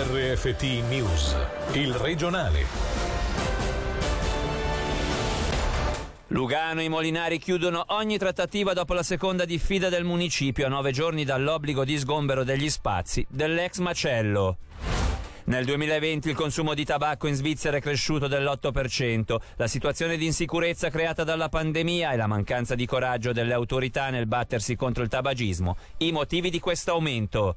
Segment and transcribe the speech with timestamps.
[0.00, 1.36] RFT News,
[1.72, 2.64] il regionale.
[6.28, 10.92] Lugano e i Molinari chiudono ogni trattativa dopo la seconda diffida del municipio a nove
[10.92, 14.58] giorni dall'obbligo di sgombero degli spazi dell'ex macello.
[15.46, 19.36] Nel 2020 il consumo di tabacco in Svizzera è cresciuto dell'8%.
[19.56, 24.28] La situazione di insicurezza creata dalla pandemia e la mancanza di coraggio delle autorità nel
[24.28, 27.56] battersi contro il tabagismo, i motivi di questo aumento.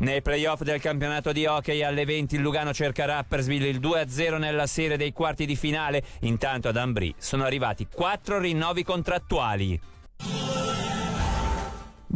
[0.00, 4.68] Nei playoff del campionato di hockey alle 20 il Lugano cerca Rappersville il 2-0 nella
[4.68, 6.04] serie dei quarti di finale.
[6.20, 9.80] Intanto ad Ambri sono arrivati quattro rinnovi contrattuali.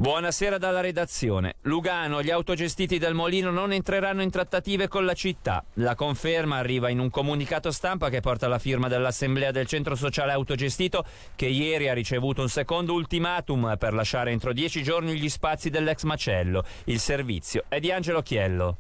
[0.03, 1.55] Buonasera dalla redazione.
[1.61, 5.65] Lugano, gli autogestiti del Molino non entreranno in trattative con la città.
[5.75, 10.33] La conferma arriva in un comunicato stampa che porta la firma dell'Assemblea del Centro Sociale
[10.33, 11.05] Autogestito
[11.37, 16.03] che ieri ha ricevuto un secondo ultimatum per lasciare entro dieci giorni gli spazi dell'ex
[16.03, 16.65] macello.
[16.87, 18.79] Il servizio è di Angelo Chiello.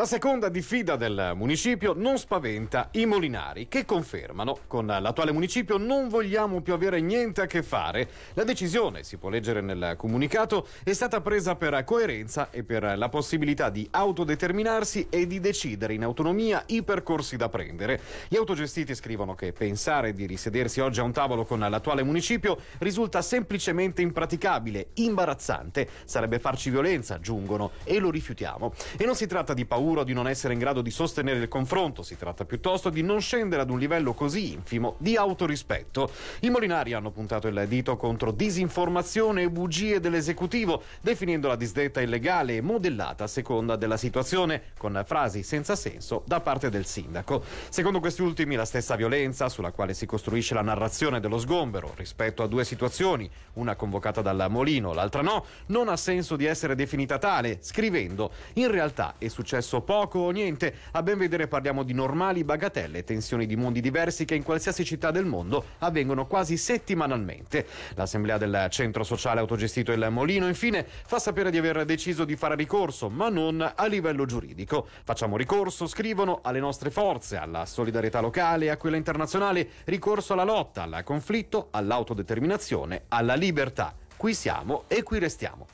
[0.00, 6.08] La seconda diffida del municipio non spaventa i molinari che confermano con l'attuale municipio non
[6.08, 8.08] vogliamo più avere niente a che fare.
[8.32, 13.10] La decisione, si può leggere nel comunicato, è stata presa per coerenza e per la
[13.10, 18.00] possibilità di autodeterminarsi e di decidere in autonomia i percorsi da prendere.
[18.28, 23.20] Gli autogestiti scrivono che pensare di risedersi oggi a un tavolo con l'attuale municipio risulta
[23.20, 28.72] semplicemente impraticabile, imbarazzante, sarebbe farci violenza, aggiungono, e lo rifiutiamo.
[28.96, 31.48] E non si tratta di paura paura di non essere in grado di sostenere il
[31.48, 36.12] confronto, si tratta piuttosto di non scendere ad un livello così infimo di autorispetto.
[36.40, 42.56] I Molinari hanno puntato il dito contro disinformazione e bugie dell'esecutivo, definendo la disdetta illegale
[42.56, 47.42] e modellata a seconda della situazione, con frasi senza senso da parte del sindaco.
[47.68, 52.44] Secondo questi ultimi, la stessa violenza sulla quale si costruisce la narrazione dello sgombero rispetto
[52.44, 57.18] a due situazioni, una convocata dal Molino, l'altra no, non ha senso di essere definita
[57.18, 60.74] tale, scrivendo: In realtà è successo poco o niente.
[60.92, 65.10] A ben vedere parliamo di normali bagatelle, tensioni di mondi diversi che in qualsiasi città
[65.10, 67.66] del mondo avvengono quasi settimanalmente.
[67.94, 72.56] L'assemblea del centro sociale autogestito Il Molino infine fa sapere di aver deciso di fare
[72.56, 74.86] ricorso, ma non a livello giuridico.
[75.04, 80.44] Facciamo ricorso, scrivono, alle nostre forze, alla solidarietà locale e a quella internazionale, ricorso alla
[80.44, 83.94] lotta, al conflitto, all'autodeterminazione, alla libertà.
[84.16, 85.66] Qui siamo e qui restiamo.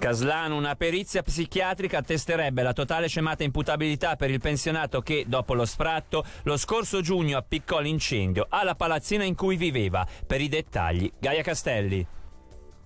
[0.00, 5.66] Caslano, una perizia psichiatrica attesterebbe la totale scemata imputabilità per il pensionato che, dopo lo
[5.66, 10.06] sfratto, lo scorso giugno appiccò l'incendio alla palazzina in cui viveva.
[10.26, 12.06] Per i dettagli, Gaia Castelli.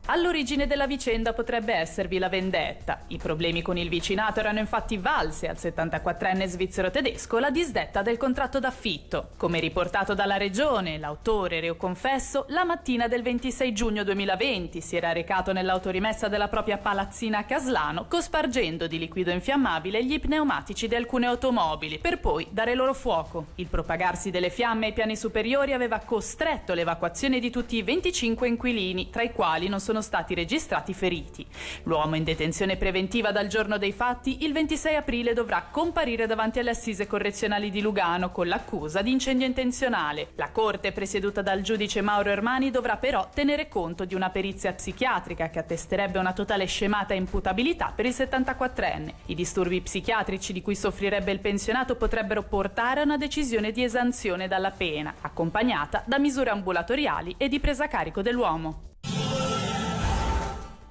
[0.07, 3.05] All'origine della vicenda potrebbe esservi la vendetta.
[3.07, 8.19] I problemi con il vicinato erano infatti valse al 74enne svizzero tedesco la disdetta del
[8.19, 9.31] contratto d'affitto.
[9.39, 15.11] Come riportato dalla regione, l'autore reo confesso la mattina del 26 giugno 2020 si era
[15.11, 21.29] recato nell'autorimessa della propria palazzina a Caslano cospargendo di liquido infiammabile gli pneumatici di alcune
[21.29, 23.47] automobili per poi dare loro fuoco.
[23.55, 29.09] Il propagarsi delle fiamme ai piani superiori aveva costretto l'evacuazione di tutti i 25 inquilini,
[29.09, 31.47] tra i quali non sono sono stati registrati feriti.
[31.85, 36.71] L'uomo in detenzione preventiva dal giorno dei fatti il 26 aprile dovrà comparire davanti alle
[36.71, 40.31] assise correzionali di Lugano con l'accusa di incendio intenzionale.
[40.35, 45.49] La corte, presieduta dal giudice Mauro Ermani, dovrà però tenere conto di una perizia psichiatrica
[45.49, 49.13] che attesterebbe una totale scemata imputabilità per il 74enne.
[49.27, 54.49] I disturbi psichiatrici di cui soffrirebbe il pensionato potrebbero portare a una decisione di esanzione
[54.49, 58.94] dalla pena, accompagnata da misure ambulatoriali e di presa a carico dell'uomo.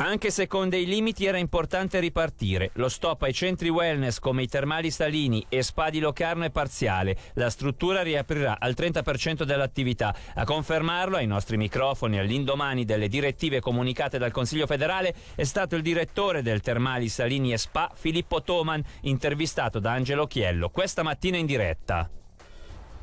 [0.05, 2.71] Anche se con dei limiti era importante ripartire.
[2.73, 7.15] Lo stop ai centri wellness come i termali salini e spa di Locarno è parziale.
[7.35, 10.13] La struttura riaprirà al 30% dell'attività.
[10.35, 15.81] A confermarlo ai nostri microfoni all'indomani delle direttive comunicate dal Consiglio federale è stato il
[15.81, 21.45] direttore del Termali Salini e Spa, Filippo Toman, intervistato da Angelo Chiello questa mattina in
[21.45, 22.09] diretta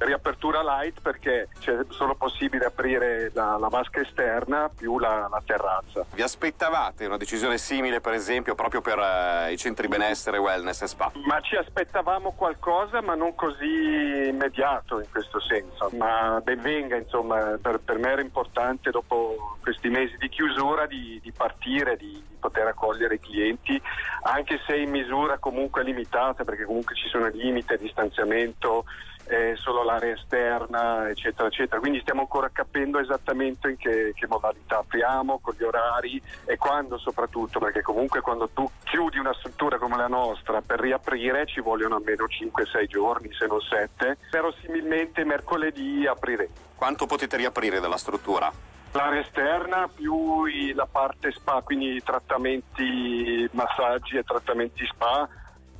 [0.04, 6.04] riapertura light perché c'è solo possibile aprire la, la vasca esterna più la, la, terrazza.
[6.12, 10.86] Vi aspettavate una decisione simile per esempio proprio per uh, i centri benessere, wellness e
[10.86, 11.12] spa?
[11.26, 17.58] Ma ci aspettavamo qualcosa ma non così immediato in questo senso, ma ben venga insomma
[17.60, 22.36] per, per me era importante dopo questi mesi di chiusura di, di partire, di, di
[22.38, 23.80] poter accogliere i clienti
[24.22, 28.84] anche se in misura comunque limitata perché comunque ci sono limiti a distanziamento
[29.26, 31.80] eh, solo l'area esterna, eccetera, eccetera.
[31.80, 36.98] Quindi stiamo ancora capendo esattamente in che, che, modalità apriamo, con gli orari e quando
[36.98, 41.96] soprattutto, perché comunque quando tu chiudi una struttura come la nostra per riaprire ci vogliono
[41.96, 44.18] almeno 5-6 giorni, se non 7.
[44.30, 46.52] Verosimilmente mercoledì apriremo.
[46.74, 48.50] Quanto potete riaprire della struttura?
[48.92, 55.28] L'area esterna più la parte spa, quindi trattamenti, massaggi e trattamenti spa,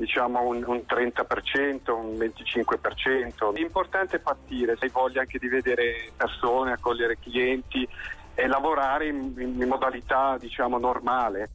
[0.00, 3.54] diciamo un, un 30%, un 25%.
[3.54, 7.86] L'importante è partire, se hai voglia anche di vedere persone, accogliere clienti
[8.34, 11.50] e lavorare in, in modalità diciamo normale.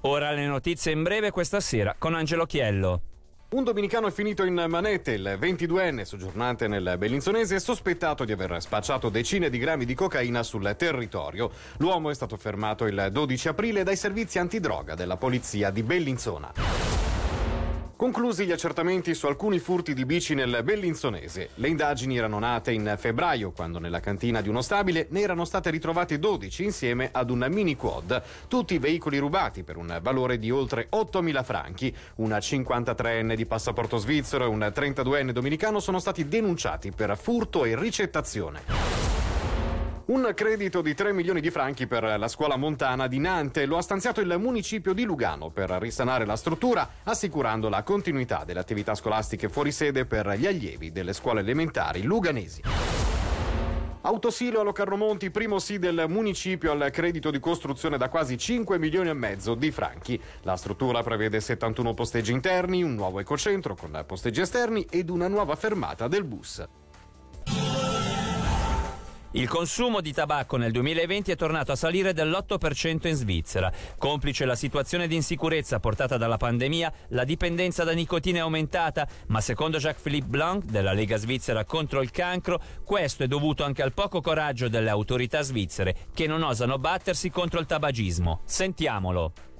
[0.00, 3.00] Ora le notizie in breve questa sera con Angelo Chiello.
[3.54, 8.60] Un dominicano è finito in manette, il 22enne soggiornante nel Bellinzonese è sospettato di aver
[8.60, 11.52] spacciato decine di grammi di cocaina sul territorio.
[11.76, 16.93] L'uomo è stato fermato il 12 aprile dai servizi antidroga della polizia di Bellinzona.
[17.96, 21.50] Conclusi gli accertamenti su alcuni furti di bici nel Bellinzonese.
[21.54, 25.70] Le indagini erano nate in febbraio, quando nella cantina di uno stabile ne erano state
[25.70, 30.88] ritrovate 12 insieme ad un mini quad, tutti veicoli rubati per un valore di oltre
[30.90, 31.96] 8.000 franchi.
[32.16, 37.78] Una 53enne di passaporto svizzero e un 32enne dominicano sono stati denunciati per furto e
[37.78, 38.93] ricettazione.
[40.06, 43.80] Un credito di 3 milioni di franchi per la scuola montana di Nantes lo ha
[43.80, 49.48] stanziato il municipio di Lugano per risanare la struttura, assicurando la continuità delle attività scolastiche
[49.48, 52.60] fuori sede per gli allievi delle scuole elementari luganesi.
[54.02, 59.08] Autosilo a Locarnomonti, primo sì del municipio al credito di costruzione da quasi 5 milioni
[59.08, 60.20] e mezzo di franchi.
[60.42, 65.56] La struttura prevede 71 posteggi interni, un nuovo ecocentro con posteggi esterni ed una nuova
[65.56, 66.62] fermata del bus.
[69.36, 73.72] Il consumo di tabacco nel 2020 è tornato a salire dell'8% in Svizzera.
[73.98, 79.40] Complice la situazione di insicurezza portata dalla pandemia, la dipendenza da nicotina è aumentata, ma
[79.40, 84.20] secondo Jacques-Philippe Blanc della Lega svizzera contro il cancro, questo è dovuto anche al poco
[84.20, 88.42] coraggio delle autorità svizzere che non osano battersi contro il tabagismo.
[88.44, 89.53] Sentiamolo.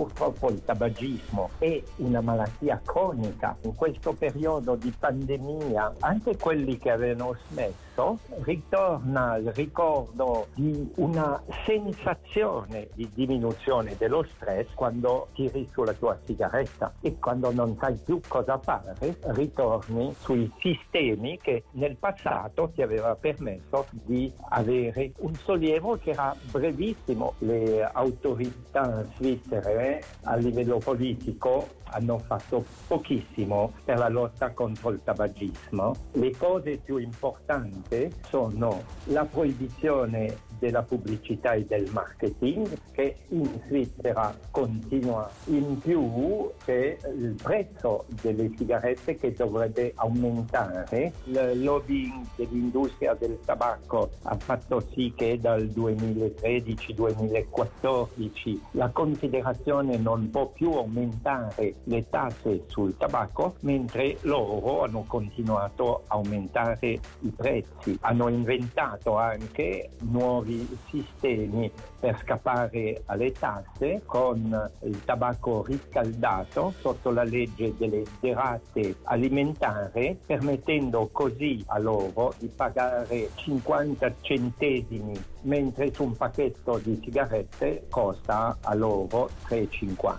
[0.00, 3.54] Purtroppo il tabagismo è una malattia cronica.
[3.64, 11.42] In questo periodo di pandemia anche quelli che avevano smesso ritorna il ricordo di una
[11.66, 18.20] sensazione di diminuzione dello stress quando tiri sulla tua sigaretta e quando non sai più
[18.26, 25.98] cosa fare ritorni sui sistemi che nel passato ti aveva permesso di avere un sollievo
[25.98, 27.34] che era brevissimo.
[27.40, 29.89] Le autorità svizzere
[30.24, 35.94] a livello politico hanno fatto pochissimo per la lotta contro il tabagismo.
[36.12, 44.36] Le cose più importanti sono la proibizione della pubblicità e del marketing che in Svizzera
[44.50, 51.12] continua in più che il prezzo delle sigarette che dovrebbe aumentare.
[51.24, 60.48] Il lobbying dell'industria del tabacco ha fatto sì che dal 2013-2014 la considerazione non può
[60.48, 67.96] più aumentare le tasse sul tabacco mentre loro hanno continuato a aumentare i prezzi.
[68.02, 77.10] Hanno inventato anche nuovi nuovi sistemi per scappare alle tasse con il tabacco riscaldato sotto
[77.10, 86.04] la legge delle derate alimentari, permettendo così a loro di pagare 50 centesimi mentre su
[86.04, 90.18] un pacchetto di sigarette costa a loro 3,50.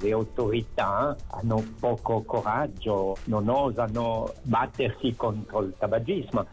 [0.00, 6.46] Le autorità hanno poco coraggio, non osano battersi contro il tabagismo.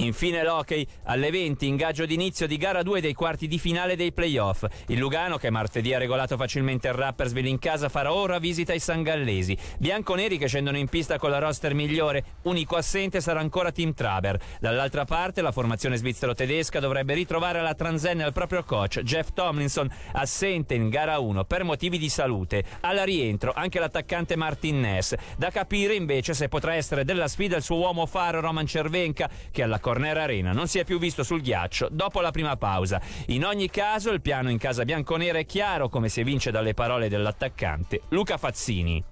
[0.00, 4.64] Infine l'hockey, alle 20 ingaggio d'inizio di gara 2 dei quarti di finale dei playoff.
[4.86, 8.80] Il Lugano, che martedì ha regolato facilmente il Rappersville in casa, farà ora visita ai
[8.80, 9.56] Sangallesi.
[9.78, 14.40] Bianconeri che scendono in pista con la roster migliore, unico assente sarà ancora Team Traber.
[14.58, 20.72] Dall'altra parte la formazione svizzero-tedesca dovrebbe ritrovare la Transenne al proprio coach, Jeff Tomlinson, assente
[20.72, 22.64] in gara 1 per motivi di salute.
[22.80, 25.14] Alla rientro anche l'attaccante Martin Ness.
[25.36, 29.62] Da capire invece se potrà essere della sfida il suo uomo faro Roman Cervenka, che
[29.62, 33.00] alla Corner Arena non si è più visto sul ghiaccio dopo la prima pausa.
[33.26, 37.08] In ogni caso il piano in casa bianconera è chiaro come si evince dalle parole
[37.08, 39.02] dell'attaccante Luca Fazzini.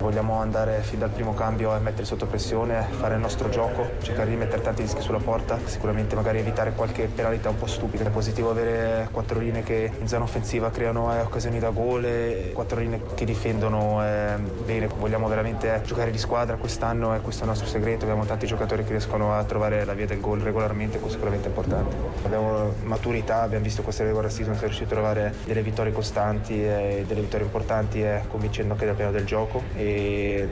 [0.00, 4.30] Vogliamo andare fin dal primo cambio a mettere sotto pressione, fare il nostro gioco, cercare
[4.30, 8.04] di mettere tanti rischi sulla porta, sicuramente magari evitare qualche penalità un po' stupida.
[8.04, 12.52] È positivo avere quattro linee che in zona offensiva creano eh, occasioni da gol e
[12.54, 14.86] quattro linee che difendono eh, bene.
[14.86, 18.04] Vogliamo veramente giocare di squadra quest'anno e questo è il nostro segreto.
[18.04, 21.48] Abbiamo tanti giocatori che riescono a trovare la via del gol regolarmente, questo è sicuramente
[21.48, 21.96] importante.
[22.22, 27.04] Abbiamo maturità, abbiamo visto questa regular season, siamo riusciti a trovare delle vittorie costanti e
[27.04, 29.60] delle vittorie importanti eh, convincendo anche dal piano del gioco.
[29.74, 29.86] E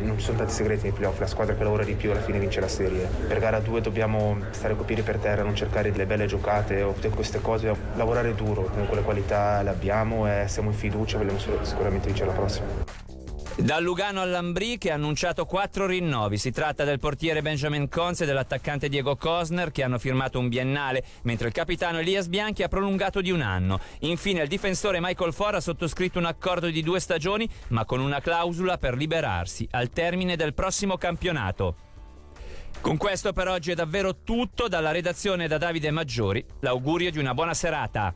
[0.00, 2.38] non ci sono tanti segreti nei playoff, la squadra che lavora di più alla fine
[2.38, 3.08] vince la serie.
[3.26, 6.92] Per gara 2 dobbiamo stare coi piedi per terra, non cercare delle belle giocate o
[6.92, 11.38] tutte queste cose, lavorare duro, comunque le qualità le abbiamo e siamo in fiducia, vogliamo
[11.62, 12.85] sicuramente vincere la prossima.
[13.58, 16.36] Dal Lugano all'Ambrì che ha annunciato quattro rinnovi.
[16.36, 21.02] Si tratta del portiere Benjamin Conze e dell'attaccante Diego Cosner che hanno firmato un biennale,
[21.22, 23.80] mentre il capitano Elias Bianchi ha prolungato di un anno.
[24.00, 28.20] Infine il difensore Michael Ford ha sottoscritto un accordo di due stagioni, ma con una
[28.20, 31.76] clausola per liberarsi al termine del prossimo campionato.
[32.82, 36.44] Con questo per oggi è davvero tutto dalla redazione da Davide Maggiori.
[36.60, 38.14] L'augurio di una buona serata.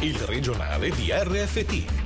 [0.00, 2.05] Il regionale di RFT,